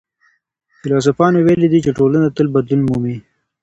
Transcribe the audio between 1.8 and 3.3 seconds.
چي ټولنه تل بدلون مومي.